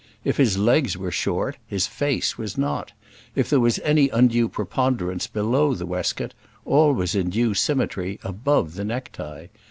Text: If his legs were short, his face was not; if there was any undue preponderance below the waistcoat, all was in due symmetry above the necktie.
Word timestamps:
If 0.25 0.37
his 0.37 0.57
legs 0.57 0.97
were 0.97 1.11
short, 1.11 1.57
his 1.67 1.85
face 1.85 2.35
was 2.35 2.57
not; 2.57 2.91
if 3.35 3.47
there 3.51 3.59
was 3.59 3.77
any 3.83 4.09
undue 4.09 4.49
preponderance 4.49 5.27
below 5.27 5.75
the 5.75 5.85
waistcoat, 5.85 6.33
all 6.65 6.93
was 6.93 7.13
in 7.13 7.29
due 7.29 7.53
symmetry 7.53 8.19
above 8.23 8.73
the 8.73 8.83
necktie. 8.83 9.45